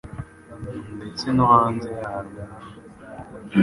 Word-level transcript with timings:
ndetse 0.95 1.25
no 1.35 1.45
hanze 1.53 1.89
yarwo 1.99 2.41